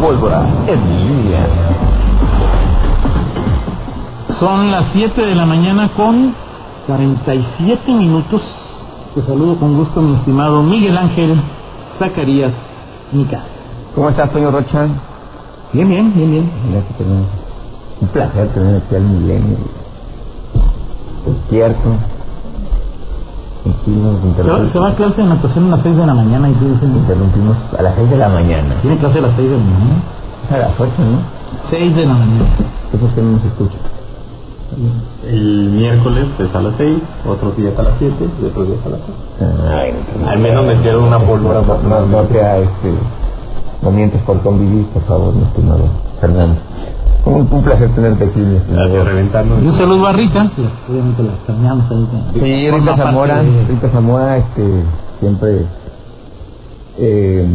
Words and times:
pólvora 0.00 0.44
en 0.66 1.06
línea. 1.06 1.46
Son 4.30 4.70
las 4.70 4.86
7 4.92 5.22
de 5.22 5.34
la 5.34 5.46
mañana 5.46 5.88
con 5.96 6.34
47 6.86 7.92
minutos. 7.92 8.42
Te 9.14 9.22
saludo 9.22 9.56
con 9.56 9.76
gusto, 9.76 10.00
mi 10.00 10.16
estimado 10.16 10.62
Miguel 10.62 10.96
Ángel 10.96 11.40
Zacarías 11.98 12.52
Micas. 13.12 13.44
¿Cómo 13.94 14.10
estás, 14.10 14.30
Toño 14.32 14.50
Rocha? 14.50 14.88
Bien, 15.72 15.88
bien, 15.88 16.12
bien, 16.14 16.30
bien. 16.30 16.50
Un 18.00 18.08
placer 18.08 18.48
tener 18.48 18.82
aquí 18.82 18.94
al 18.96 19.02
milenio. 19.02 19.56
Despierto. 21.24 22.13
Se 23.64 24.72
se 24.72 24.78
va 24.78 24.88
a 24.88 24.94
clase 24.94 25.22
de 25.22 25.28
natación 25.28 25.66
a 25.68 25.76
las 25.76 25.80
6 25.82 25.96
de 25.96 26.06
la 26.06 26.14
mañana 26.14 26.50
y 26.50 26.52
tú 26.52 26.68
dices, 26.68 26.82
interrumpimos 26.84 27.56
a 27.78 27.82
las 27.82 27.94
6 27.94 28.10
de 28.10 28.16
la 28.18 28.28
mañana. 28.28 28.74
tiene 28.82 28.98
clase 28.98 29.18
a 29.18 29.22
las 29.22 29.36
6 29.36 29.50
de 29.50 29.56
la 29.56 29.64
mañana. 29.64 30.02
A 30.50 30.58
las 30.58 30.80
8, 30.80 30.92
¿no? 30.98 31.18
6 31.70 31.96
de 31.96 32.06
la 32.06 32.12
mañana. 32.12 32.44
¿Qué 32.90 32.98
por 32.98 33.08
qué 33.10 33.22
no 33.22 33.32
nos 33.32 33.44
escucha? 33.44 33.76
El 35.26 35.70
miércoles 35.70 36.26
es 36.38 36.54
a 36.54 36.60
las 36.60 36.74
6, 36.76 36.98
otros 37.26 37.56
días 37.56 37.78
a 37.78 37.82
las 37.84 37.94
7 37.98 38.14
y 38.42 38.44
otros 38.44 38.66
días 38.68 38.80
a 38.84 38.88
las 38.90 39.00
6. 39.38 39.50
Ay, 39.70 39.94
Al 40.28 40.38
menos 40.40 40.66
metieron 40.66 41.04
una 41.04 41.18
pólvora 41.18 41.62
no, 41.62 41.88
no, 41.88 42.06
no 42.06 42.22
te 42.24 42.44
ha, 42.44 42.58
este, 42.58 42.92
no 43.80 43.90
mientes 43.90 44.20
por 44.22 44.40
convivir, 44.42 44.86
por 44.88 45.02
favor, 45.04 45.34
mi 45.34 45.42
estimado 45.42 45.84
Fernando. 46.20 46.56
Un, 47.26 47.48
un 47.50 47.62
placer 47.62 47.88
tenerte 47.94 48.24
aquí, 48.24 48.38
mi 48.40 48.56
estimado. 48.56 49.04
reventando. 49.04 49.56
Un 49.56 49.72
saludo 49.72 50.06
a 50.06 50.12
Rita. 50.12 50.50
Obviamente 50.88 51.22
la 51.22 51.32
extrañamos 51.32 51.90
ahí. 51.90 52.06
que- 52.34 52.40
Sí, 52.40 52.70
Rita 52.70 52.96
Zamora, 52.96 53.42
de- 53.42 53.64
Rita 53.64 53.88
Zamora, 53.90 54.36
este, 54.38 54.62
siempre... 55.20 55.62
Eh, 56.98 57.46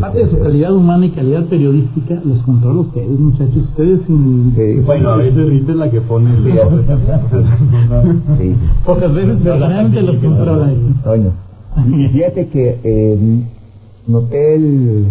Parte 0.00 0.18
de 0.20 0.26
su 0.28 0.38
calidad 0.38 0.72
humana 0.72 1.06
y 1.06 1.10
calidad 1.10 1.44
periodística 1.46 2.14
los 2.24 2.40
controla 2.42 2.80
ustedes, 2.82 3.18
muchachos. 3.18 3.56
Ustedes 3.56 4.02
sin... 4.06 4.54
Sí. 4.56 4.80
Bueno, 4.86 5.10
a 5.10 5.16
veces 5.16 5.48
Rita 5.48 5.72
es 5.72 5.78
la 5.78 5.90
que 5.90 6.00
pone 6.00 6.30
el... 6.30 6.44
sí. 8.38 8.54
Pocas 8.84 9.12
veces, 9.12 9.38
pero 9.42 9.54
generalmente 9.56 10.02
los 10.02 10.16
controla. 10.18 10.70
Fíjate 12.12 12.48
que 12.48 12.78
eh, 12.84 13.18
noté 14.06 14.54
el, 14.54 15.06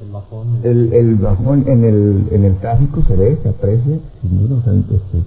El 0.00 0.10
bajón. 0.12 0.46
el, 0.62 0.92
el 0.92 1.14
bajón 1.16 1.64
en 1.66 1.84
el, 1.84 2.28
en 2.30 2.44
el 2.44 2.56
tráfico, 2.58 3.02
se 3.06 3.16
ve, 3.16 3.38
se 3.42 3.48
aprecia, 3.48 3.96
sin 4.22 4.38
duda. 4.48 4.60
O 4.60 4.62
sea, 4.62 4.72
este, 4.72 5.18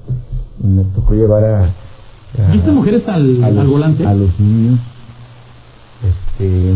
me 0.65 0.83
tocó 0.95 1.13
llevar 1.13 1.43
a... 1.43 1.63
a- 1.65 2.51
¿Viste 2.51 2.71
mujeres 2.71 3.07
al, 3.07 3.43
al 3.43 3.67
volante? 3.67 4.05
A 4.05 4.13
los 4.13 4.39
niños. 4.39 4.79
Este, 6.03 6.75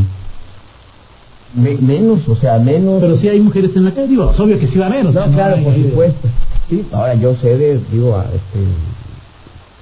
me- 1.55 1.77
menos, 1.77 2.27
o 2.27 2.35
sea, 2.35 2.59
menos... 2.59 2.99
Pero 3.01 3.17
sí 3.17 3.29
hay 3.29 3.39
mujeres 3.39 3.75
en 3.75 3.85
la 3.85 3.91
calle, 3.93 4.07
digo, 4.09 4.29
es 4.31 4.39
obvio 4.39 4.59
que 4.59 4.67
sí 4.67 4.77
va 4.77 4.87
a 4.87 4.89
haber. 4.89 5.07
o 5.07 5.13
sea, 5.13 5.27
No, 5.27 5.33
claro, 5.33 5.55
hay- 5.55 5.63
por 5.63 5.73
hay- 5.73 5.83
supuesto. 5.89 6.27
Sí, 6.69 6.85
ahora 6.91 7.13
yo 7.15 7.35
sé 7.37 7.57
de, 7.57 7.79
digo, 7.91 8.15
a, 8.15 8.23
este, 8.25 8.59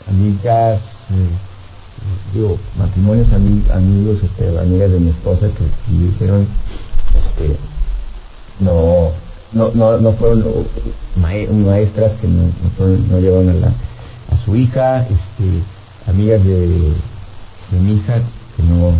amigas, 0.09 0.81
eh, 1.09 2.33
digo, 2.33 2.57
matrimonios, 2.77 3.27
ami- 3.29 3.69
amigos, 3.71 4.17
este, 4.23 4.59
amigas 4.59 4.91
de 4.91 4.99
mi 4.99 5.09
esposa 5.09 5.47
que, 5.47 5.53
que 5.63 6.05
dijeron, 6.11 6.45
este, 7.17 7.57
no, 8.59 9.11
no, 9.53 9.71
no, 9.73 9.97
no 9.99 10.11
fueron 10.13 10.43
maestras 11.15 12.13
que 12.21 12.27
no, 12.27 12.43
no, 13.09 13.19
llevaron 13.19 13.49
a, 13.49 13.53
la, 13.53 13.67
a 13.67 14.37
su 14.45 14.55
hija, 14.55 15.01
este, 15.01 15.63
amigas 16.09 16.43
de, 16.43 16.67
de 17.71 17.79
mi 17.79 17.93
hija 17.95 18.21
que 18.57 18.63
no, 18.63 18.91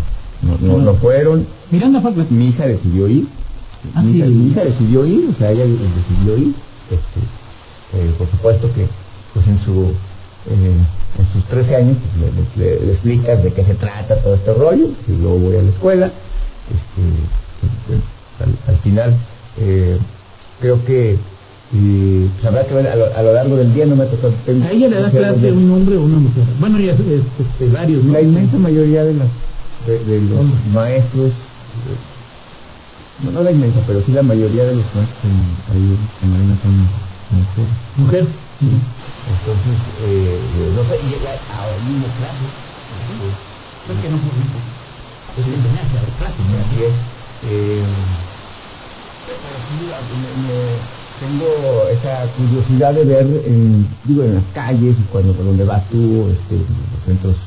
no, 0.42 0.58
no, 0.60 0.78
no 0.80 0.94
fueron, 0.96 1.46
Miranda 1.72 2.00
a 2.00 2.14
clase. 2.14 2.32
mi 2.32 2.50
hija 2.50 2.66
decidió 2.68 3.08
ir. 3.08 3.28
Ah, 3.96 4.02
mi, 4.02 4.18
hija, 4.18 4.26
sí. 4.28 4.32
mi 4.32 4.52
hija 4.52 4.64
decidió 4.64 5.06
ir, 5.06 5.30
o 5.30 5.38
sea, 5.38 5.52
ella 5.52 5.66
decidió 5.66 6.38
ir. 6.38 6.56
Este, 6.92 7.20
eh, 7.98 8.14
por 8.18 8.30
supuesto 8.30 8.72
que 8.74 8.88
pues 9.34 9.48
en 9.48 9.60
su 9.60 9.92
eh, 10.50 10.76
en 11.20 11.28
sus 11.34 11.44
13 11.46 11.76
años 11.76 11.98
pues, 12.20 12.46
le, 12.58 12.76
le- 12.80 12.86
le 12.86 12.92
explicas 12.94 13.44
de 13.44 13.54
qué 13.54 13.64
se 13.64 13.76
trata 13.76 14.16
todo 14.18 14.36
este 14.36 14.54
rollo, 14.54 14.88
y 15.08 15.12
luego 15.14 15.38
voy 15.40 15.56
a 15.58 15.62
la 15.62 15.70
escuela. 15.70 16.06
Este, 16.08 17.62
pues, 17.88 18.00
al, 18.40 18.74
al 18.74 18.82
final 18.82 19.16
eh, 19.58 20.00
creo 20.60 20.84
que 20.84 21.20
y, 21.72 22.28
pues, 22.28 22.46
habrá 22.46 22.68
que 22.68 22.74
ver 22.76 22.88
a 22.88 22.96
lo, 22.96 23.06
a 23.16 23.22
lo 23.24 23.34
largo 23.34 23.56
del 23.56 23.74
día, 23.74 23.86
no 23.88 23.96
me 23.96 24.04
ha 24.04 24.10
tocado. 24.10 24.34
tengo- 24.46 24.64
¿A 24.66 24.72
ella 24.72 24.88
le 24.90 24.96
da 25.02 25.10
clase 25.12 25.52
un 25.52 25.72
hombre 25.72 25.98
o 25.98 26.04
una 26.04 26.20
mujer? 26.20 26.44
Bueno, 26.60 26.80
ya 26.80 26.92
es, 26.94 27.00
es, 27.00 27.26
este, 27.40 27.68
varios, 27.70 28.04
¿no? 28.04 28.14
la 28.14 28.22
inmensa 28.22 28.58
mayoría 28.60 29.04
de 29.04 29.14
las 29.16 29.30
de, 29.88 30.04
de 30.06 30.22
los 30.22 30.66
maestros 30.68 31.34
eh, 31.34 31.98
no, 33.20 33.32
no 33.32 33.44
la 33.44 33.52
inmensa 33.52 33.82
pero 33.86 34.02
sí 34.04 34.12
la 34.12 34.24
mayoría 34.24 34.66
de 34.66 34.76
los 34.76 34.86
maestros 34.96 35.24
en, 35.26 35.58
ahí 35.68 35.98
en 36.22 36.32
Marina 36.32 36.58
son 36.62 36.88
mujeres 37.32 37.74
Mujer. 37.98 38.28
entonces 39.28 39.80
eh, 40.00 40.72
no 40.74 40.86
sé 40.88 41.02
y 41.02 41.16
ahora 41.50 41.80
mismo 41.80 42.08
clase 42.16 42.46
Es 43.90 43.98
que 44.00 44.10
no 44.10 44.20
fue. 44.20 44.32
Es 45.36 45.46
que 45.46 45.52
tenía 45.58 45.90
que 45.90 45.98
haber 45.98 46.12
clase. 46.12 46.42
así 46.66 46.84
es 46.84 46.94
eh, 47.42 47.86
pero 47.86 47.92
sí, 47.96 47.98
me- 47.98 48.06
me- 48.06 49.13
tengo 51.20 51.88
esa 51.90 52.34
curiosidad 52.34 52.94
de 52.94 53.06
ver 53.06 53.26
en, 53.46 53.88
digo 54.04 54.24
en 54.24 54.36
las 54.36 54.46
calles 54.54 54.98
cuando 55.12 55.34
por 55.36 55.46
donde 55.46 55.64
vas 55.64 55.88
tú 55.90 56.30
este, 56.30 56.56
en 56.56 56.92
los 56.92 57.04
centros 57.06 57.38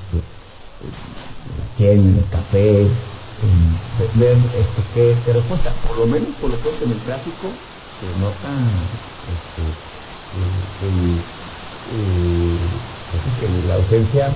eh, 1.79 1.93
en 1.93 2.17
el 2.19 2.29
café, 2.31 2.83
en 3.43 3.81
ver 4.15 4.39
este, 4.55 4.83
qué, 4.95 5.23
qué 5.25 5.33
respuesta. 5.33 5.75
Por 5.87 5.99
lo 5.99 6.07
menos, 6.07 6.31
por 6.41 6.51
lo 6.51 6.61
pronto 6.61 6.85
en 6.85 6.93
el 6.93 7.05
tráfico 7.05 7.59
se 8.01 8.15
nota 8.15 8.91
este, 9.27 9.75
el, 10.83 11.25
eh, 11.87 12.71
pues 13.11 13.65
la 13.65 13.75
ausencia 13.75 14.35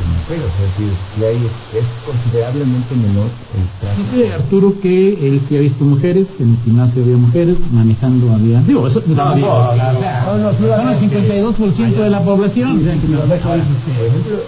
de 0.00 0.06
mujeres, 0.06 0.52
es 0.54 0.60
decir, 0.76 0.98
y 1.16 1.22
ahí 1.24 1.46
es, 1.46 1.52
es 1.72 1.86
considerablemente 2.04 2.94
menor 2.94 3.30
el 3.54 3.68
tráfico. 3.80 4.10
Dice 4.16 4.32
Arturo 4.32 4.78
que 4.80 5.26
él 5.28 5.42
sí 5.48 5.56
ha 5.56 5.60
visto 5.60 5.84
mujeres, 5.84 6.28
en 6.38 6.50
el 6.52 6.56
gimnasio 6.58 7.02
había 7.02 7.16
mujeres, 7.16 7.56
manejando 7.70 8.32
había... 8.32 8.60
Digo, 8.62 8.86
eso... 8.88 9.02
No, 9.06 9.34
digo, 9.34 9.48
o 9.48 9.74
sea, 9.76 10.24
No, 10.26 10.38
no, 10.38 10.48
a 10.48 10.54
son 10.56 10.64
el 10.66 10.72
haber- 10.72 10.98
52% 10.98 12.02
de 12.02 12.10
la 12.10 12.24
población. 12.24 12.78
que 13.00 13.08
no- 13.08 13.20
Por 13.26 14.06
ejemplo, 14.06 14.38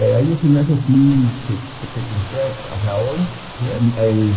eh, 0.00 0.14
hay 0.16 0.26
un 0.30 0.38
gimnasio 0.38 0.74
aquí 0.74 0.92
o 2.72 2.80
sea, 2.80 2.96
hoy 2.96 3.20
el, 3.96 4.34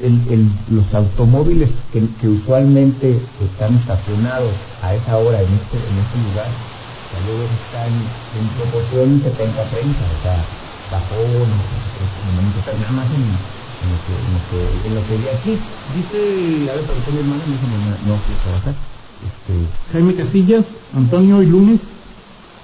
el, 0.00 0.28
el, 0.28 0.50
los 0.68 0.92
automóviles 0.94 1.70
que, 1.92 2.06
que 2.20 2.28
usualmente 2.28 3.28
están 3.40 3.76
estacionados 3.76 4.54
a 4.80 4.94
esa 4.94 5.16
hora 5.18 5.42
en 5.42 5.54
este, 5.54 5.88
en 5.88 5.98
este 5.98 6.18
lugar, 6.18 6.54
luego 7.26 7.44
están 7.44 7.92
en 8.34 8.44
proporción 8.56 9.22
70-30, 9.22 9.94
o 9.94 10.18
sea, 10.22 10.44
bajón, 10.90 11.48
nada 12.80 12.92
más 12.92 13.06
en, 13.10 13.22
en, 13.22 13.88
lo 13.90 13.98
que, 14.06 14.14
en, 14.16 14.32
lo 14.34 14.40
que, 14.50 14.88
en 14.88 14.94
lo 14.94 15.02
que 15.06 15.16
vi 15.16 15.28
aquí. 15.28 15.54
Dice, 15.94 16.70
a 16.70 16.74
ver, 16.74 16.84
preguntó 16.84 17.12
mi 17.12 17.18
hermana, 17.18 17.42
me 17.46 17.52
dice, 17.52 17.66
no, 17.66 18.14
no, 18.14 18.20
trabajar. 18.44 18.74
Este, 19.24 19.92
Jaime 19.92 20.14
Casillas, 20.14 20.66
Antonio 20.94 21.42
y 21.42 21.46
lunes, 21.46 21.80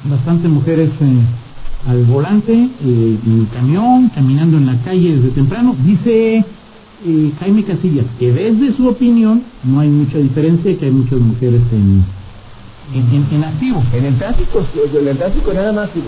bastante 0.04 0.48
mujeres 0.48 0.91
eh, 1.00 1.88
al 1.88 2.04
volante, 2.04 2.52
eh, 2.52 3.19
en 3.26 3.41
el 3.41 3.48
camión, 3.48 4.10
caminando 4.14 4.58
en 4.58 4.66
la 4.66 4.76
calle 4.82 5.16
desde 5.16 5.31
temprano. 5.31 5.75
Dice 5.84 6.44
eh, 7.04 7.32
Jaime 7.41 7.64
Casillas 7.64 8.06
que 8.19 8.32
desde 8.32 8.72
su 8.72 8.86
opinión 8.86 9.42
no 9.64 9.81
hay 9.81 9.88
mucha 9.88 10.19
diferencia 10.19 10.76
que 10.76 10.84
hay 10.84 10.92
muchas 10.92 11.19
mujeres 11.19 11.62
en, 11.72 12.04
en, 12.94 13.14
en- 13.14 13.28
en 13.34 13.44
activo. 13.44 13.82
En 13.92 14.04
el 14.04 14.19
tráfico, 14.19 14.66
en 14.75 15.08
el 15.08 15.16
tráfico 15.19 15.53
nada 15.53 15.72
más 15.72 15.91
es 15.97 16.04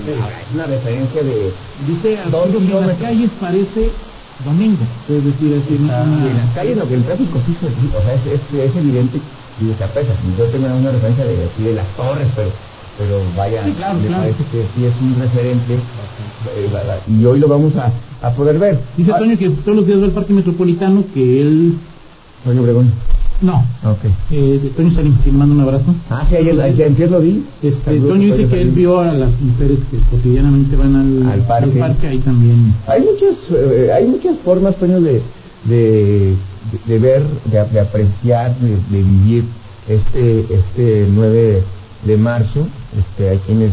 una 0.53 0.67
referencia 0.67 1.23
de 1.23 1.53
Dice 1.87 2.19
que 2.31 2.57
en 2.57 2.87
las 2.87 2.99
calles 2.99 3.31
parece 3.41 3.93
domingo. 4.45 4.85
Es 5.09 5.25
decir, 5.25 5.53
es 5.53 5.65
decir, 5.65 5.81
Ah, 5.91 6.05
una- 6.07 6.27
y 6.27 6.31
en 6.31 6.37
las 6.37 6.51
calles, 6.55 6.77
lo 6.77 6.89
que 6.89 6.95
el 6.95 7.05
tráfico 7.05 7.41
sí, 7.47 7.57
se- 7.61 7.67
o 7.97 8.03
sea, 8.03 8.15
es, 8.15 8.27
es, 8.27 8.41
es 8.53 8.77
evidente 8.77 9.19
y 9.61 9.73
se 9.79 9.85
apresa. 9.85 10.13
Yo 10.39 10.45
tengo 10.47 10.67
una 10.67 10.91
referencia 10.91 11.25
de 11.25 11.75
las 11.75 11.87
torres, 11.97 12.29
pero 12.37 12.51
pero 12.97 13.21
vaya, 13.37 13.65
Sí, 13.65 13.73
claro, 13.73 13.99
me 13.99 14.07
claro. 14.07 14.23
parece 14.23 14.45
que 14.53 14.67
sí 14.77 14.85
es 14.85 14.95
un 15.01 15.17
referente 15.21 15.75
eh, 15.75 16.69
la- 16.73 16.85
la- 16.85 16.99
y 17.09 17.25
hoy 17.25 17.41
lo 17.41 17.49
vamos 17.49 17.75
a, 17.75 17.91
a 18.23 18.31
poder 18.35 18.57
ver. 18.61 18.79
Dice 18.97 19.11
Toño 19.19 19.37
que 19.37 19.51
todos 19.51 19.77
los 19.79 19.87
días 19.87 20.01
va 20.01 20.05
al 20.05 20.13
Parque 20.13 20.33
Metropolitano, 20.33 21.05
que 21.13 21.41
él... 21.41 21.75
Toño 22.45 22.61
Obregón. 22.63 22.93
No, 23.45 23.57
Ok. 23.85 24.05
eh, 24.31 24.73
Toño 24.77 24.91
Salim, 24.93 25.15
le 25.25 25.33
mando 25.33 25.55
un 25.55 25.61
abrazo. 25.61 25.95
Ah, 26.09 26.25
sí, 26.29 26.37
ayer, 26.37 26.59
ayer, 26.61 27.11
lo 27.11 27.21
vi. 27.21 27.45
Este, 27.63 27.99
Toño 28.01 28.35
dice 28.35 28.47
que 28.49 28.63
él 28.63 28.71
vio 28.71 29.01
a 29.01 29.13
las 29.13 29.39
mujeres 29.41 29.79
que 29.91 29.99
cotidianamente 30.11 30.75
van 30.77 30.97
al, 30.97 31.31
Al 31.31 31.41
parque. 31.43 32.07
ahí 32.09 32.19
también. 32.21 32.75
Hay 32.87 33.03
muchas, 33.03 33.37
eh, 33.51 33.91
hay 33.95 34.07
muchas 34.07 34.37
formas, 34.45 34.77
Toño, 34.77 35.01
de, 35.01 35.21
de, 35.65 36.35
de, 36.87 36.99
ver, 36.99 37.23
de, 37.45 37.65
de 37.71 37.81
apreciar, 37.81 38.57
de, 38.61 38.71
de 38.97 39.03
vivir 39.03 39.45
este, 39.89 40.41
este 40.55 41.07
9 41.13 41.63
de 42.07 42.17
marzo. 42.17 42.67
Este, 42.99 43.29
hay 43.29 43.39
quienes, 43.39 43.73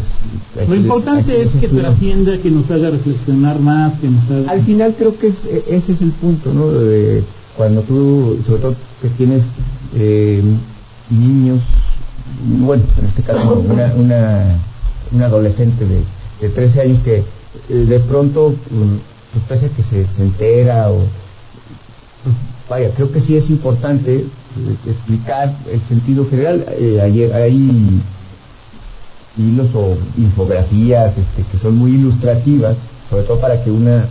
hay 0.54 0.60
Lo 0.62 0.66
quienes- 0.66 0.84
importante 0.84 1.32
hay 1.32 1.40
es 1.42 1.48
quienes 1.52 1.70
que 1.70 1.76
trascienda, 1.78 2.38
que 2.38 2.50
nos 2.50 2.70
haga 2.70 2.90
reflexionar 2.90 3.58
más, 3.60 3.98
que 4.00 4.08
nos 4.10 4.30
haga... 4.30 4.50
Al 4.50 4.62
final 4.64 4.94
creo 4.98 5.16
que 5.18 5.28
es- 5.28 5.44
e- 5.46 5.64
ese 5.76 5.92
es 5.92 6.00
el 6.02 6.10
punto, 6.10 6.52
¿no? 6.52 6.68
De, 6.72 7.22
cuando 7.56 7.82
tú, 7.82 8.42
sobre 8.46 8.62
todo 8.62 8.74
que 9.00 9.08
tienes 9.10 9.44
eh, 9.94 10.42
niños, 11.10 11.60
bueno, 12.60 12.82
en 12.98 13.06
este 13.06 13.22
caso 13.22 13.54
una, 13.68 13.92
una, 13.94 14.58
una 15.10 15.26
adolescente 15.26 15.84
de, 15.84 16.02
de 16.40 16.48
13 16.48 16.80
años 16.80 17.02
que 17.02 17.16
eh, 17.18 17.24
de 17.68 18.00
pronto, 18.00 18.50
mm, 18.70 18.96
pues 19.32 19.44
pese 19.48 19.66
a 19.66 19.68
que 19.70 19.82
se, 19.82 20.06
se 20.14 20.22
entera 20.22 20.90
o 20.90 21.02
vaya, 22.68 22.90
creo 22.94 23.12
que 23.12 23.20
sí 23.20 23.36
es 23.36 23.48
importante 23.50 24.14
eh, 24.16 24.26
explicar 24.86 25.54
el 25.70 25.80
sentido 25.82 26.28
general. 26.28 26.64
Eh, 26.78 27.00
ayer 27.02 27.32
hay 27.32 28.00
hilos 29.36 29.68
o 29.74 29.96
infografías 30.16 31.12
este, 31.16 31.50
que 31.50 31.58
son 31.58 31.76
muy 31.76 31.92
ilustrativas, 31.92 32.76
sobre 33.10 33.24
todo 33.24 33.40
para 33.40 33.62
que 33.62 33.70
una 33.70 34.06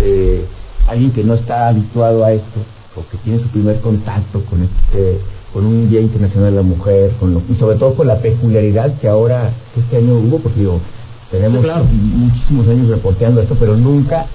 eh, 0.00 0.44
alguien 0.86 1.12
que 1.12 1.24
no 1.24 1.34
está 1.34 1.68
habituado 1.68 2.24
a 2.24 2.32
esto 2.32 2.60
o 2.96 3.04
que 3.10 3.16
tiene 3.18 3.38
su 3.40 3.48
primer 3.48 3.80
contacto 3.80 4.40
con 4.44 4.62
este 4.62 5.18
con 5.52 5.66
un 5.66 5.88
Día 5.90 6.00
Internacional 6.00 6.50
de 6.52 6.56
la 6.58 6.62
Mujer, 6.62 7.10
con 7.18 7.34
lo- 7.34 7.42
y 7.50 7.56
sobre 7.56 7.76
todo 7.76 7.94
con 7.94 8.06
la 8.06 8.18
peculiaridad 8.18 8.94
que 9.00 9.08
ahora, 9.08 9.50
que 9.74 9.80
este 9.80 9.96
año 9.96 10.14
hubo, 10.14 10.38
porque 10.38 10.60
digo, 10.60 10.80
tenemos 11.28 11.58
Sí, 11.58 11.64
claro. 11.64 11.84
muchísimos 11.90 12.68
años 12.68 12.86
reporteando 12.88 13.40
esto, 13.40 13.56
pero 13.58 13.76
nunca, 13.76 14.26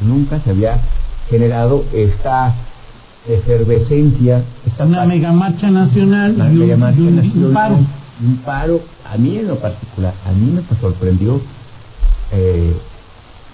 nunca 0.00 0.40
se 0.40 0.50
había 0.50 0.80
generado 1.30 1.84
esta 1.92 2.52
efervescencia, 3.28 4.42
esta 4.66 4.84
Una 4.86 4.98
pa- 4.98 5.06
mega 5.06 5.32
marcha 5.32 5.70
nacional 5.70 6.32
una 6.34 6.46
y 6.46 6.52
un, 6.54 6.58
mega 6.58 6.76
marcha 6.76 7.00
y 7.00 7.06
un- 7.06 7.16
nacional, 7.16 7.52
paro. 7.52 7.76
un 8.24 8.36
paro, 8.38 8.80
a 9.04 9.16
mí 9.16 9.36
en 9.36 9.46
lo 9.48 9.56
particular, 9.60 10.14
a 10.24 10.32
mí 10.32 10.50
me 10.50 10.76
sorprendió 10.80 11.40
eh, 12.32 12.72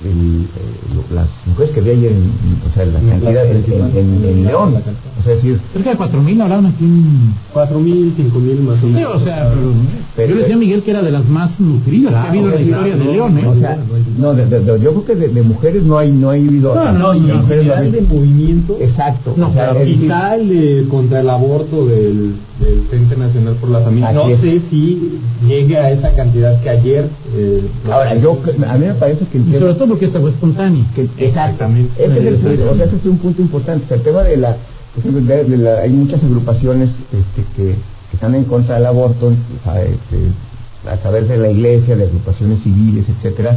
el, 0.05 0.43
eh, 0.43 0.95
lo- 0.95 1.15
las 1.15 1.29
mujeres 1.47 1.73
que 1.73 1.81
vi 1.81 1.91
ayer, 1.91 2.13
en, 2.13 2.31
o 2.69 2.75
sea, 2.75 2.87
la 2.87 3.01
cantidad 3.01 3.47
en, 3.47 3.57
en- 3.57 3.97
en- 4.25 4.25
en 4.29 4.45
León, 4.45 4.75
o 5.21 5.23
sea, 5.25 5.35
decir, 5.35 5.61
Cerca 5.73 5.91
de 5.91 5.97
4.000 5.97 6.41
hablaron 6.43 6.67
aquí 6.67 6.85
en... 6.85 7.35
Cuatro 7.53 7.79
mil, 7.79 8.13
cinco 8.17 8.39
mil 8.39 8.61
más 8.61 8.79
o 8.83 8.87
Sí, 8.87 8.93
menos. 8.93 9.15
o 9.17 9.21
sea, 9.21 9.49
pero, 9.55 9.73
Pero- 10.17 10.29
yo 10.29 10.35
le 10.35 10.41
decía 10.41 10.55
a 10.57 10.59
Miguel 10.59 10.83
que 10.83 10.91
era 10.91 11.03
de 11.03 11.11
las 11.13 11.29
más 11.29 11.61
nutridas 11.61 12.13
que 12.13 12.19
ha 12.19 12.29
habido 12.31 12.45
en 12.47 12.51
la 12.51 12.57
Claro, 12.57 12.71
historia 12.87 12.97
de 12.97 13.05
no, 13.05 13.13
León, 13.13 13.39
¿eh? 13.39 13.47
O 13.47 13.59
sea, 13.59 13.79
no, 14.19 14.35
de- 14.35 14.47
de- 14.47 14.61
de- 14.61 14.81
yo 14.81 14.91
creo 14.93 15.05
que 15.05 15.15
de, 15.15 15.29
de 15.29 15.43
mujeres 15.43 15.83
no 15.85 15.99
hay, 15.99 16.11
no 16.11 16.31
hay 16.31 16.47
habido. 16.47 16.75
No, 16.75 16.85
no, 16.93 16.99
No, 16.99 17.15
y 17.15 17.21
no, 17.21 17.35
ha 17.75 17.81
de 17.83 18.01
movimiento. 18.03 18.79
Exacto. 18.81 19.35
No, 19.37 19.49
o 19.49 19.53
sea, 19.53 19.71
claro, 19.71 19.85
Quizá 19.85 20.37
el 20.37 20.49
de 20.49 20.87
contra 20.89 21.21
el 21.21 21.31
aborto 21.31 21.87
del, 21.87 22.35
del 22.61 22.81
Frente 22.89 23.17
Nacional 23.17 23.55
por 23.61 23.71
la 23.71 23.81
Familia. 23.81 24.09
Así 24.09 24.19
no 24.19 24.29
es. 24.29 24.41
sé 24.41 24.61
si 24.71 25.19
llegue 25.47 25.77
a 25.77 25.91
esa 25.91 26.11
cantidad 26.15 26.61
que 26.63 26.71
ayer. 26.71 27.09
eh, 27.35 27.63
ahora, 27.91 28.17
yo, 28.17 28.39
a 28.69 28.79
mí 28.79 28.87
me 28.87 28.95
parece 28.95 29.25
que 29.27 29.39
el 29.39 29.49
Y 29.49 29.59
sobre 29.59 29.75
todo 29.75 29.87
porque 29.93 30.07
esta 30.07 30.21
fue 30.21 30.31
espontánea. 30.31 30.85
que- 30.95 31.09
Exactamente. 31.19 31.93
Ese 32.05 32.19
es 32.19 32.27
el 32.27 32.35
punto, 32.37 32.71
o 32.71 32.77
sea, 32.77 32.87
ese 32.87 32.97
es 32.97 33.05
un 33.07 33.19
punto 33.19 33.43
importante. 33.43 33.85
O 33.85 33.89
sea, 33.89 33.97
el 33.99 34.03
tema 34.03 34.23
de 34.23 34.37
la, 34.37 34.57
por 34.95 34.99
ejemplo, 35.01 35.21
de- 35.35 35.45
de 35.45 35.57
la- 35.59 35.81
hay 35.81 35.91
muchas 35.91 36.23
agrupaciones 36.23 36.91
este, 37.13 37.43
que, 37.57 37.63
que 38.11 38.15
están 38.15 38.35
en 38.35 38.45
contra 38.45 38.77
del 38.77 38.87
aborto, 38.87 39.31
este, 39.31 40.91
a 40.91 40.97
través 40.97 41.29
de 41.29 41.37
la 41.39 41.51
iglesia, 41.51 41.97
de 41.97 42.05
agrupaciones 42.05 42.63
civiles, 42.63 43.05
etcétera, 43.09 43.57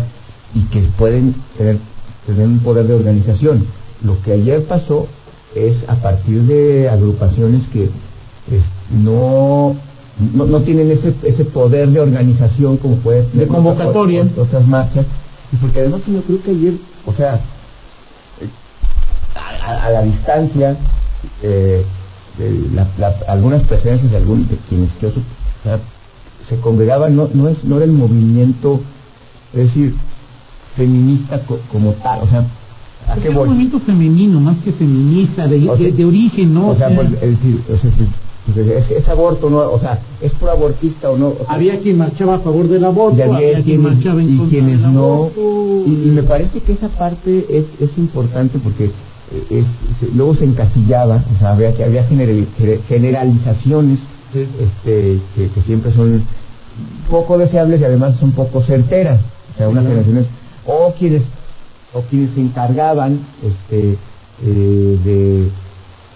y 0.53 0.61
que 0.71 0.81
pueden 0.97 1.35
tener, 1.57 1.77
tener 2.27 2.45
un 2.47 2.59
poder 2.59 2.85
de 2.87 2.93
organización. 2.93 3.65
Lo 4.03 4.21
que 4.21 4.33
ayer 4.33 4.63
pasó 4.65 5.07
es 5.55 5.77
a 5.87 5.95
partir 5.95 6.41
de 6.43 6.89
agrupaciones 6.89 7.63
que 7.73 7.85
es, 7.85 8.63
no, 8.91 9.75
no 10.33 10.45
no 10.45 10.61
tienen 10.61 10.91
ese 10.91 11.13
ese 11.23 11.45
poder 11.45 11.89
de 11.89 11.99
organización 11.99 12.77
como 12.77 12.95
puede 12.97 13.23
tener 13.23 13.47
De 13.47 13.53
convocatoria. 13.53 14.21
otras- 14.23 14.37
otras 14.47 14.67
marchas 14.67 15.05
y 15.55 15.61
porque 15.61 15.79
además 15.79 16.01
yo 16.07 16.21
creo 16.23 16.41
que 16.43 16.51
ayer 16.51 16.73
o 17.05 17.13
sea 17.13 17.39
a, 19.35 19.85
a- 19.87 19.89
la 19.91 20.01
distancia 20.03 20.77
eh, 21.41 21.83
de 22.37 22.51
la- 22.73 22.87
la- 22.97 23.15
algunas 23.27 23.61
presencias 23.63 24.11
de 24.11 24.17
algún 24.17 24.47
de 24.47 24.57
quienes 24.69 24.89
yo 25.01 25.09
o 25.09 25.11
sea, 25.63 25.79
se 26.47 26.59
congregaban 26.59 27.15
no 27.15 27.29
no 27.33 27.47
es 27.49 27.63
no 27.63 27.77
era 27.77 27.85
el 27.85 27.91
movimiento 27.91 28.81
es 29.53 29.59
decir 29.67 29.95
feminista 30.75 31.39
co- 31.39 31.59
como 31.71 31.93
tal 31.93 32.21
o 32.23 32.27
sea 32.27 32.45
a 33.07 33.15
Es 33.15 33.23
qué 33.23 33.29
un 33.29 33.35
voy 33.35 33.47
movimiento 33.49 33.79
femenino, 33.79 34.39
más 34.39 34.57
que 34.63 34.71
feminista, 34.71 35.47
de, 35.47 35.69
O 35.69 35.77
sea, 35.77 35.85
de, 35.85 35.91
de 35.91 36.05
origen, 36.05 36.51
¿no? 36.55 36.69
o 36.69 36.75
sea, 36.75 36.89
pues, 36.89 37.07
es 37.13 37.21
decir, 37.21 37.61
o 37.71 37.77
sea, 37.77 37.91
si- 38.53 38.59
es, 38.59 38.91
es 38.91 39.07
aborto 39.07 39.49
no 39.49 39.57
o 39.59 39.79
sea 39.79 39.99
es 40.21 40.31
pro 40.33 40.51
abortista 40.51 41.09
o 41.11 41.17
no 41.17 41.27
o 41.29 41.45
sea, 41.45 41.55
había 41.55 41.79
quien 41.79 41.97
marchaba 41.97 42.35
a 42.35 42.39
favor 42.39 42.67
del 42.67 42.85
aborto, 42.85 43.17
y 43.17 43.21
había 43.21 43.35
había 43.35 43.53
quien 43.53 43.63
quienes, 43.63 43.81
marchaba 43.93 44.21
en 44.21 44.29
y 44.33 44.37
contra 44.37 44.49
quienes 44.59 44.81
del 44.81 44.93
no. 44.93 45.29
y, 45.85 45.89
y 46.07 46.11
me 46.11 46.23
parece 46.23 46.59
que 46.61 46.73
esa 46.73 46.89
parte 46.89 47.45
es, 47.49 47.65
es 47.79 47.97
importante 47.97 48.59
porque 48.59 48.85
eh, 48.85 48.91
es, 49.49 49.65
se- 49.99 50.13
luego 50.15 50.35
se 50.35 50.45
encasillaba 50.45 51.23
o 51.35 51.39
sea 51.39 51.51
había 51.53 51.73
que 51.75 51.83
había 51.83 52.07
generali- 52.07 52.45
gener- 52.59 52.81
generalizaciones 52.87 53.99
este 54.33 55.19
que, 55.33 55.49
que 55.49 55.61
siempre 55.61 55.91
son 55.93 56.23
poco 57.09 57.37
deseables 57.37 57.79
y 57.79 57.85
además 57.85 58.15
son 58.19 58.31
poco 58.31 58.61
certeras. 58.61 59.19
O 59.53 59.57
sea 59.57 59.69
unas 59.69 59.85
generaciones 59.85 60.25
o 60.65 60.93
quienes 60.99 61.23
o 61.93 62.01
quienes 62.01 62.31
se 62.31 62.41
encargaban 62.41 63.19
este 63.41 63.97
eh, 64.45 64.97
de 65.05 65.47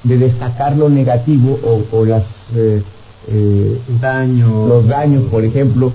de 0.04 0.18
destacar 0.18 0.76
lo 0.78 0.90
negativo 0.90 1.60
o, 1.64 1.98
o 1.98 2.06
las 2.06 2.24
eh, 2.56 2.82
eh, 3.28 3.78
daño. 4.02 4.68
los 4.68 4.88
daños, 4.88 5.24
por 5.30 5.44
ejemplo, 5.44 5.92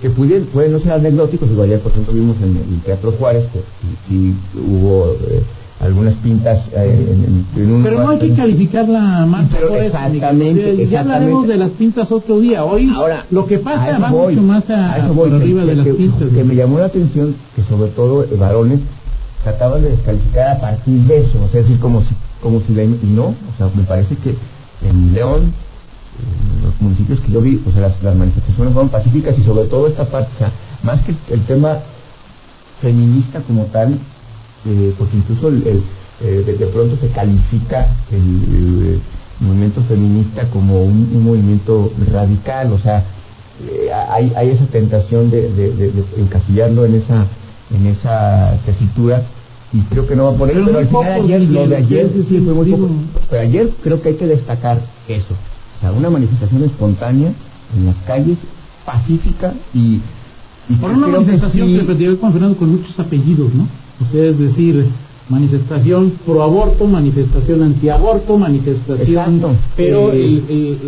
que 0.00 0.10
pudieran, 0.10 0.46
pueden 0.48 0.72
no 0.72 0.80
ser 0.80 0.92
anecdóticos, 0.92 1.48
igual 1.50 1.68
ayer 1.68 1.80
por 1.80 1.92
ejemplo 1.92 2.12
vimos 2.12 2.36
en 2.42 2.56
el 2.56 2.80
Teatro 2.84 3.12
Juárez 3.12 3.44
que 3.52 3.60
sí 4.08 4.34
hubo 4.56 5.12
eh, 5.30 5.42
algunas 5.78 6.14
pintas 6.14 6.58
eh, 6.72 7.06
en, 7.12 7.24
en- 7.58 7.62
en 7.64 7.72
un 7.72 7.82
Pero 7.84 8.02
no 8.02 8.08
hay 8.10 8.18
que 8.18 8.32
calificar 8.34 8.88
la 8.88 9.24
marcha 9.26 9.50
Pero 9.56 9.68
por 9.68 9.76
eso, 9.78 9.86
exactamente, 9.86 10.60
Ya 10.62 10.70
exactamente. 10.82 10.98
hablaremos 10.98 11.46
de 11.48 11.56
las 11.56 11.70
pintas 11.70 12.10
otro 12.10 12.40
día. 12.40 12.64
Hoy 12.64 12.90
Ahora, 12.92 13.26
lo 13.30 13.46
que 13.46 13.58
pasa 13.58 13.96
va 13.98 14.10
voy, 14.10 14.34
mucho 14.34 14.44
más 14.46 14.68
a, 14.70 14.94
a 14.94 14.98
eso 14.98 15.14
voy, 15.14 15.30
por 15.30 15.38
que- 15.38 15.44
arriba 15.44 15.60
de 15.64 15.68
que- 15.70 15.76
las 15.76 15.86
pintas. 15.96 16.28
que 16.34 16.44
me 16.44 16.54
llamó 16.56 16.78
la 16.80 16.86
atención 16.86 17.36
que 17.54 17.62
sobre 17.62 17.90
todo 17.92 18.24
eh, 18.24 18.28
varones 18.36 18.80
trataban 19.44 19.82
de 19.82 19.90
descalificar 19.90 20.56
a 20.56 20.60
partir 20.60 20.98
de 21.02 21.18
eso, 21.18 21.38
o 21.44 21.48
sea, 21.48 21.60
es 21.60 21.66
decir, 21.68 21.78
como 21.78 22.00
si, 22.02 22.08
como 22.46 22.60
si 22.60 22.72
la, 22.74 22.84
y 22.84 22.98
no, 23.02 23.24
o 23.34 23.56
sea, 23.58 23.68
me 23.74 23.82
parece 23.82 24.14
que 24.18 24.36
en 24.88 25.12
León, 25.12 25.52
en 26.22 26.62
los 26.64 26.80
municipios 26.80 27.18
que 27.18 27.32
yo 27.32 27.40
vi, 27.40 27.60
o 27.66 27.72
sea, 27.72 27.80
las, 27.88 28.00
las 28.04 28.14
manifestaciones 28.14 28.72
fueron 28.72 28.88
pacíficas 28.88 29.36
y 29.36 29.42
sobre 29.42 29.64
todo 29.66 29.88
esta 29.88 30.04
parte, 30.04 30.30
o 30.36 30.38
sea, 30.38 30.52
más 30.84 31.00
que 31.00 31.12
el 31.34 31.40
tema 31.46 31.78
feminista 32.80 33.40
como 33.40 33.64
tal, 33.64 33.98
eh, 34.64 34.94
porque 34.96 35.16
incluso 35.16 35.48
el, 35.48 35.82
eh, 36.20 36.42
de, 36.46 36.52
de 36.56 36.66
pronto 36.66 36.96
se 37.00 37.08
califica 37.08 37.88
el, 38.12 39.00
movimiento 39.40 39.82
feminista 39.82 40.48
como 40.50 40.82
un, 40.84 41.22
movimiento 41.24 41.92
radical, 42.12 42.72
o 42.72 42.78
sea, 42.78 43.02
eh, 43.68 43.90
hay, 43.92 44.32
hay 44.36 44.50
esa 44.50 44.66
tentación 44.66 45.30
de, 45.32 45.50
de- 45.50 45.72
de 45.72 46.04
encasillarlo 46.16 46.84
en 46.86 46.94
esa 46.94 47.26
en 47.74 47.86
esa 47.88 48.56
tesitura 48.64 49.22
y 49.72 49.80
creo 49.90 50.06
que 50.06 50.14
no 50.16 50.24
va 50.26 50.32
por 50.38 50.48
ahí, 50.48 50.54
Pero 50.64 50.78
al 50.78 50.86
final 50.88 51.12
ayer, 51.22 51.40
lo 51.42 51.66
de 51.68 51.76
ayer 51.76 52.10
sí, 52.14 52.24
sí 52.28 52.40
fue 52.44 52.54
muy 52.54 52.70
poco, 52.70 52.88
pero 53.30 53.42
ayer 53.42 53.70
creo 53.82 54.00
que 54.00 54.08
hay 54.10 54.14
que 54.14 54.26
destacar 54.26 54.80
eso, 55.08 55.34
o 55.78 55.80
sea, 55.80 55.92
una 55.92 56.08
manifestación 56.10 56.62
espontánea 56.64 57.32
en 57.76 57.86
las 57.86 57.96
calles, 58.06 58.38
pacífica 58.84 59.52
y, 59.74 60.00
y 60.68 60.74
Por 60.80 60.90
una 60.90 61.06
que 61.06 61.12
manifestación 61.12 61.66
sí- 61.68 61.72
que 61.74 61.80
repetía 61.80 62.16
con 62.16 62.32
Fernando 62.32 62.56
con 62.56 62.70
muchos 62.70 62.98
apellidos, 62.98 63.52
¿no? 63.54 63.66
O 64.00 64.10
sea, 64.10 64.24
es 64.26 64.38
decir, 64.38 64.86
manifestación 65.28 66.12
pro 66.24 66.42
aborto, 66.42 66.86
manifestación 66.86 67.62
antiaborto, 67.62 68.38
manifestación. 68.38 69.08
Exacto. 69.08 69.50
Pero 69.76 70.12
eh, 70.12 70.24
el, 70.24 70.44
el, 70.48 70.78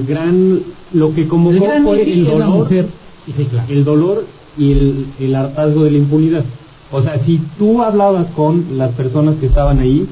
el 0.00 0.06
gran. 0.06 0.60
Lo 0.94 1.14
que 1.14 1.26
convocó 1.28 1.64
el 1.72 1.82
fue 1.84 2.02
el 2.02 2.24
dolor. 2.24 2.48
mujer. 2.48 2.86
Sí, 3.24 3.44
claro. 3.44 3.66
el 3.72 3.84
dolor 3.84 4.26
y 4.58 4.72
el, 4.72 5.06
el 5.20 5.34
hartazgo 5.34 5.84
de 5.84 5.90
la 5.92 5.98
impunidad. 5.98 6.44
O 6.92 7.02
sea, 7.02 7.18
si 7.24 7.38
tú 7.58 7.82
hablabas 7.82 8.26
con 8.36 8.76
las 8.78 8.90
personas 8.92 9.36
que 9.36 9.46
estaban 9.46 9.78
ahí, 9.78 10.06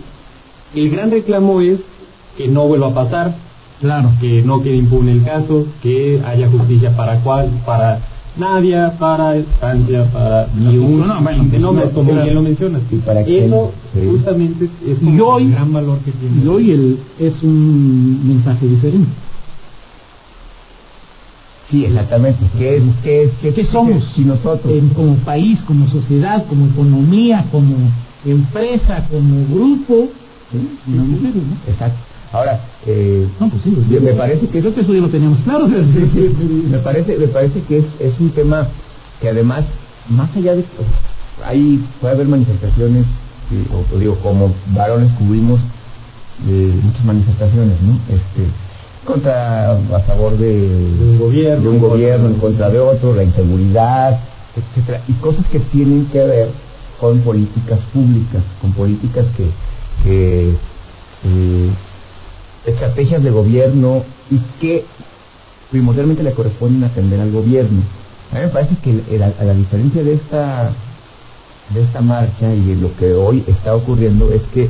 el 0.75 0.91
gran 0.91 1.11
reclamo 1.11 1.61
es 1.61 1.81
que 2.37 2.49
no 2.49 2.67
vuelva 2.67 2.89
a 2.89 2.95
pasar, 2.95 3.35
Claro. 3.81 4.11
que 4.21 4.43
no 4.43 4.63
quede 4.63 4.77
impune 4.77 5.13
el 5.13 5.23
caso, 5.25 5.67
que 5.83 6.21
haya 6.27 6.49
justicia 6.49 6.95
para 6.97 7.21
cuál, 7.21 7.51
para 7.67 7.99
Nadia, 8.37 8.95
para 8.99 9.35
Francia, 9.59 10.05
para 10.13 10.49
y 10.59 10.79
un 10.79 11.01
No, 11.01 11.07
no, 11.07 11.23
bueno, 11.23 11.45
no, 11.73 11.91
como 11.91 12.13
bien 12.13 12.35
lo 12.35 12.43
mencionas. 12.43 12.83
Y 12.91 12.97
para 12.97 13.21
Eso 13.23 13.73
sí. 13.93 14.01
justamente 14.11 14.65
es 14.87 14.99
Y 14.99 15.05
como 15.05 15.25
hoy- 15.25 15.45
el 15.45 15.53
gran 15.53 15.73
valor 15.73 15.99
que 15.99 16.13
tiene. 16.13 16.45
Y 16.45 16.47
hoy 16.47 16.71
el, 16.71 16.99
es 17.19 17.43
un 17.43 18.21
mensaje 18.27 18.67
diferente. 18.67 19.11
Sí, 21.71 21.85
exactamente. 21.85 22.45
¿Qué 22.59 22.77
es? 22.77 22.83
¿Qué 23.03 23.23
es? 23.25 23.31
¿Qué, 23.41 23.53
¿Qué 23.55 23.65
somos? 23.65 24.05
Si 24.15 24.23
nosotros. 24.25 24.73
Como 24.95 25.15
país, 25.17 25.63
como 25.63 25.89
sociedad, 25.89 26.45
como 26.47 26.67
economía, 26.67 27.45
como 27.51 27.77
empresa, 28.25 29.07
como 29.11 29.47
grupo, 29.55 30.09
Sí, 30.51 30.59
sí, 30.85 30.93
sí. 30.93 31.43
Exacto. 31.69 31.97
Ahora, 32.33 32.61
eh, 32.87 33.27
No, 33.39 33.49
pues 33.49 33.63
sí, 33.63 33.71
me- 33.89 34.01
me 34.01 34.13
parece 34.15 34.47
que 34.49 34.61
creo 34.61 34.75
que 34.75 34.81
eso 34.81 34.93
ya 34.93 35.01
lo 35.01 35.09
teníamos 35.09 35.41
claro. 35.43 35.69
me 36.71 36.79
parece 36.79 37.17
me 37.19 37.29
parece 37.29 37.61
que 37.63 37.79
es, 37.79 37.85
es 38.01 38.19
un 38.21 38.31
tema 38.31 38.67
que 39.21 39.29
además 39.29 39.65
más 40.09 40.35
allá 40.37 40.57
de 40.57 40.65
hay 41.45 41.81
puede 42.01 42.15
haber 42.15 42.27
manifestaciones 42.29 43.05
eh, 43.53 43.65
o, 43.73 43.95
o 43.95 43.99
digo 43.99 44.17
como 44.17 44.53
varones 44.75 45.11
cubrimos 45.19 45.61
de 46.47 46.73
muchas 46.83 47.05
manifestaciones, 47.05 47.81
¿no? 47.83 47.93
Este, 48.09 48.49
contra, 49.11 49.73
a 49.73 50.01
favor 50.07 50.37
de, 50.37 50.49
un 51.03 51.19
gobierno, 51.19 51.63
de 51.63 51.69
un 51.69 51.75
en 51.77 51.81
gobierno, 51.81 52.29
en 52.29 52.35
contra 52.35 52.71
de 52.71 52.79
otro, 52.79 53.15
la 53.15 53.25
inseguridad, 53.25 54.21
etcétera, 54.57 55.03
y 55.09 55.13
cosas 55.15 55.47
que 55.47 55.59
tienen 55.59 56.07
que 56.07 56.25
ver 56.25 56.49
con 57.01 57.19
políticas 57.21 57.81
públicas, 57.93 58.43
con 58.61 58.73
políticas 58.73 59.27
que, 59.37 59.47
que 60.05 60.51
eh, 61.25 61.71
estrategias 62.67 63.23
de 63.23 63.31
gobierno 63.31 64.05
y 64.31 64.39
que 64.61 64.85
primordialmente 65.71 66.23
le 66.23 66.33
corresponden 66.33 66.85
atender 66.85 67.21
al 67.21 67.33
gobierno. 67.33 67.83
A 68.33 68.37
mí 68.37 68.41
me 68.43 68.49
parece 68.49 68.77
que 68.77 69.03
la, 69.19 69.33
a 69.39 69.45
la 69.45 69.55
diferencia 69.55 70.05
de 70.05 70.15
esta 70.15 70.73
de 71.71 71.83
esta 71.83 72.01
marcha 72.01 72.53
y 72.53 72.61
de 72.65 72.77
lo 72.77 72.97
que 72.97 73.13
hoy 73.13 73.45
está 73.47 73.75
ocurriendo 73.75 74.33
es 74.33 74.43
que 74.53 74.69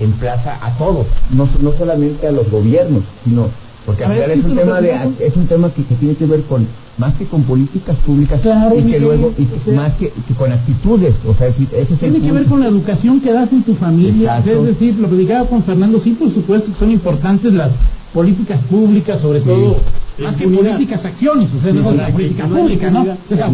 emplaza 0.00 0.58
a 0.64 0.76
todos, 0.78 1.06
no, 1.30 1.48
no 1.60 1.72
solamente 1.72 2.26
a 2.28 2.32
los 2.32 2.50
gobiernos, 2.50 3.02
sino 3.24 3.48
porque 3.84 4.04
A 4.04 4.08
al 4.10 4.12
ver, 4.16 4.24
final 4.32 4.38
es 4.38 4.44
un 4.44 4.56
tema 4.56 4.80
de 4.80 4.92
¿no? 4.94 5.12
es 5.18 5.36
un 5.36 5.46
tema 5.46 5.70
que, 5.70 5.82
que 5.84 5.94
tiene 5.94 6.14
que 6.14 6.26
ver 6.26 6.42
con 6.42 6.66
más 6.98 7.14
que 7.14 7.26
con 7.26 7.42
políticas 7.44 7.96
públicas 7.98 8.40
Claro, 8.42 8.74
y 8.74 8.78
que 8.78 8.84
Miguel, 8.84 9.02
luego 9.02 9.32
y 9.38 9.44
o 9.44 9.64
sea- 9.64 9.74
más 9.74 9.94
que, 9.94 10.10
que 10.10 10.34
con 10.34 10.52
actitudes, 10.52 11.14
o 11.26 11.32
sea, 11.34 11.46
es 11.46 11.54
decir, 11.58 11.68
ese 11.72 11.94
es 11.94 12.02
el 12.02 12.10
Tiene 12.12 12.26
que 12.26 12.32
ver 12.32 12.44
con 12.46 12.60
la 12.60 12.66
educación 12.66 13.20
que 13.20 13.32
das 13.32 13.50
en 13.52 13.62
tu 13.62 13.74
familia. 13.76 14.38
Exacto. 14.38 14.50
Es 14.60 14.64
decir, 14.66 14.94
lo 14.98 15.08
platicaba 15.08 15.48
con 15.48 15.62
Fernando, 15.62 16.00
sí, 16.00 16.10
por 16.10 16.32
supuesto 16.34 16.72
que 16.72 16.78
son 16.78 16.90
importantes 16.90 17.52
las 17.52 17.70
políticas 18.12 18.60
públicas, 18.68 19.20
sobre 19.20 19.40
todo, 19.40 19.76
más 20.18 20.34
que 20.36 20.48
políticas, 20.48 21.04
acciones, 21.04 21.50
o 21.54 21.60
sea, 21.60 21.72
no 21.72 21.82
Sí, 21.82 21.88
es 21.88 21.96
la 21.96 22.06
que- 22.06 22.12
política 22.12 22.42
que 22.42 22.48
no 22.50 22.56
pública, 22.56 22.90
¿no? 22.90 23.00
Entonces, 23.00 23.40
a, 23.40 23.46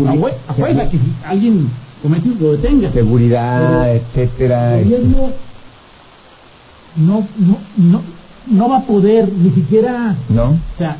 a, 0.82 0.88
que 0.90 0.98
si 0.98 1.12
alguien 1.24 1.68
comete 2.02 2.28
lo 2.40 2.52
detenga. 2.52 2.90
seguridad, 2.92 3.94
etcétera. 3.94 4.78
El 4.80 4.84
este, 4.92 4.96
gobierno 5.02 5.28
no, 6.96 7.26
no, 7.38 7.58
no, 7.76 8.02
no 8.50 8.68
va 8.68 8.78
a 8.78 8.82
poder 8.86 9.30
ni 9.32 9.50
siquiera 9.50 10.16
¿no? 10.28 10.44
o 10.50 10.58
sea, 10.78 10.96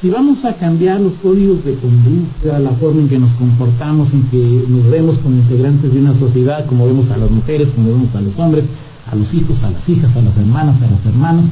si 0.00 0.10
vamos 0.10 0.44
a 0.44 0.54
cambiar 0.54 1.00
los 1.00 1.14
códigos 1.14 1.64
de 1.64 1.74
conducta, 1.74 2.58
la 2.58 2.70
forma 2.72 3.00
en 3.02 3.08
que 3.08 3.18
nos 3.18 3.32
comportamos, 3.32 4.12
en 4.12 4.24
que 4.24 4.64
nos 4.68 4.90
vemos 4.90 5.16
como 5.18 5.36
integrantes 5.36 5.92
de 5.92 6.00
una 6.00 6.14
sociedad, 6.18 6.66
como 6.66 6.86
vemos 6.86 7.10
a 7.10 7.16
las 7.16 7.30
mujeres, 7.30 7.68
como 7.74 7.88
vemos 7.92 8.14
a 8.14 8.20
los 8.20 8.38
hombres, 8.38 8.66
a 9.10 9.14
los 9.16 9.32
hijos, 9.32 9.62
a 9.62 9.70
las 9.70 9.88
hijas, 9.88 10.14
a 10.14 10.20
las 10.20 10.36
hermanas, 10.36 10.76
a 10.82 10.90
los 10.90 11.06
hermanos, 11.06 11.44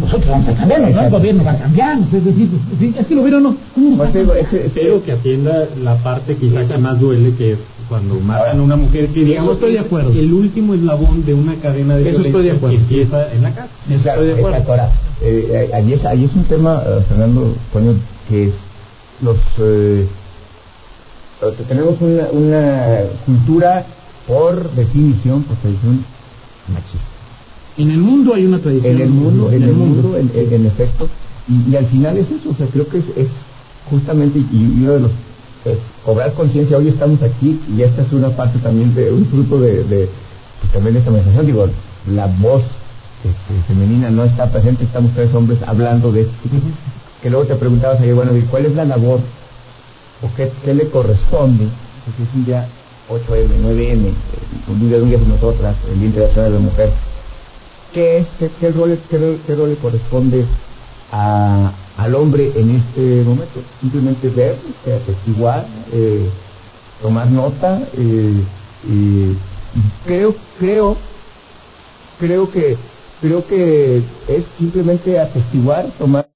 nosotros 0.00 0.28
vamos 0.30 0.48
a 0.48 0.54
cambiar, 0.54 0.80
no 0.80 1.00
el 1.00 1.10
gobierno 1.10 1.44
va 1.44 1.52
a 1.52 1.58
cambiar, 1.58 1.98
es 2.12 2.24
decir, 2.24 2.48
pues, 2.78 2.96
es 2.96 3.06
que 3.06 3.14
lo 3.14 3.22
vieron, 3.22 3.42
no, 3.44 3.56
¿cómo 3.74 3.96
va 3.96 4.06
a 4.08 4.10
Pues, 4.10 4.14
digo, 4.26 4.32
cambiar? 4.34 4.38
es 4.44 4.48
que- 4.48 4.66
es 4.66 4.72
que- 4.72 4.80
Pero 4.80 5.02
que 5.04 5.12
atienda 5.12 5.68
la 5.82 5.96
parte 6.02 6.36
quizá 6.36 6.64
que 6.66 6.78
más 6.78 6.98
duele, 6.98 7.34
que 7.34 7.52
es 7.52 7.58
cuando 7.88 8.14
matan 8.20 8.60
a 8.60 8.62
una 8.62 8.76
mujer, 8.76 9.08
que 9.08 9.24
digamos 9.24 9.54
estoy 9.54 9.72
de 9.72 9.78
acuerdo. 9.80 10.10
el 10.12 10.32
último 10.32 10.74
eslabón 10.74 11.24
de 11.24 11.34
una 11.34 11.54
cadena 11.56 11.96
de 11.96 12.08
Eso 12.10 12.22
estoy 12.22 12.44
de 12.44 12.50
acuerdo. 12.52 12.76
que 12.76 12.82
empieza 12.82 13.32
en 13.32 13.42
la 13.42 13.54
casa. 13.54 13.68
Sí, 13.86 13.94
claro, 14.02 14.22
Estoy 14.22 14.26
de 14.26 14.32
acuerdo. 14.40 14.56
exacto. 14.58 14.72
Ahora, 14.72 14.92
eh, 15.22 15.70
ahí, 15.74 15.92
es, 15.92 16.04
ahí 16.04 16.24
es 16.24 16.34
un 16.34 16.44
tema, 16.44 16.82
eh, 16.86 17.00
Fernando, 17.08 17.54
que 18.28 18.44
es 18.48 18.54
los... 19.22 19.36
eh, 19.58 20.06
eh, 21.42 21.46
tenemos 21.68 22.00
una, 22.00 22.28
una 22.32 22.96
cultura, 23.26 23.84
por 24.26 24.70
definición, 24.74 25.42
por 25.42 25.56
tradición, 25.58 26.04
machista. 26.72 26.98
En 27.76 27.90
el 27.90 27.98
mundo 27.98 28.34
hay 28.34 28.46
una 28.46 28.58
tradición. 28.60 28.94
En 28.96 29.00
el 29.02 29.08
mundo, 29.10 29.50
en 29.52 29.62
el 29.62 29.72
mundo, 29.72 30.16
en, 30.16 30.30
en- 30.34 30.52
en 30.54 30.66
efecto. 30.66 31.08
Y, 31.48 31.72
y 31.72 31.76
al 31.76 31.86
final 31.86 32.16
es 32.16 32.30
eso, 32.30 32.50
o 32.50 32.54
sea, 32.54 32.66
creo 32.68 32.88
que 32.88 32.98
es, 32.98 33.04
es 33.16 33.28
justamente, 33.90 34.38
y, 34.38 34.56
y 34.56 34.82
uno 34.84 34.92
de 34.92 35.00
los, 35.00 35.10
es 35.64 35.78
cobrar 36.04 36.32
conciencia, 36.34 36.76
hoy 36.76 36.88
estamos 36.88 37.22
aquí, 37.22 37.60
y 37.74 37.82
esta 37.82 38.02
es 38.02 38.12
una 38.12 38.30
parte 38.30 38.58
también 38.58 38.94
de, 38.94 39.10
un 39.10 39.26
fruto 39.26 39.58
de, 39.60 39.84
de 39.84 40.08
pues, 40.60 40.72
también 40.72 40.94
de 40.94 40.98
esta 41.00 41.10
manifestación, 41.10 41.46
digo, 41.46 41.68
la 42.08 42.26
voz 42.26 42.62
este, 43.24 43.62
femenina 43.66 44.10
no 44.10 44.24
está 44.24 44.50
presente, 44.50 44.84
estamos 44.84 45.12
tres 45.14 45.32
hombres 45.34 45.58
hablando 45.66 46.12
de 46.12 46.22
esto, 46.22 46.34
que 47.22 47.30
luego 47.30 47.46
te 47.46 47.54
preguntabas 47.54 48.00
ayer, 48.00 48.14
bueno, 48.14 48.36
¿y 48.36 48.42
¿cuál 48.42 48.66
es 48.66 48.74
la 48.74 48.84
labor? 48.84 49.20
¿O 50.22 50.36
qué, 50.36 50.52
qué 50.64 50.74
le 50.74 50.88
corresponde? 50.90 51.68
Porque 52.04 52.22
es 52.22 52.34
un 52.34 52.44
día 52.44 52.68
8M, 53.08 53.48
9M, 53.62 54.06
eh, 54.08 54.14
un 54.68 54.80
día 54.80 54.96
de 54.98 55.02
un 55.02 55.08
día 55.08 55.18
de 55.18 55.26
nosotras, 55.26 55.76
el 55.90 55.98
Día 56.00 56.08
Internacional 56.08 56.52
de 56.52 56.58
la 56.58 56.64
Mujer, 56.64 56.90
¿qué 57.94 58.18
es, 58.18 58.26
qué, 58.38 58.50
qué 58.60 58.70
rol, 58.70 58.98
qué, 59.08 59.38
qué 59.46 59.54
rol 59.54 59.70
le 59.70 59.76
corresponde 59.76 60.44
a, 61.10 61.72
al 61.96 62.14
hombre 62.14 62.52
en 62.56 62.70
este 62.76 63.22
momento? 63.24 63.62
Simplemente 63.80 64.28
ver, 64.28 64.58
este, 64.68 64.94
atestiguar, 64.94 65.66
eh, 65.92 66.28
tomar 67.00 67.30
nota, 67.30 67.82
eh, 67.96 68.44
creo, 70.04 70.34
creo, 70.58 70.96
creo 72.18 72.50
que, 72.50 72.76
creo 73.20 73.46
que 73.46 74.02
es 74.28 74.44
simplemente 74.58 75.18
atestiguar, 75.18 75.86
tomar 75.98 76.26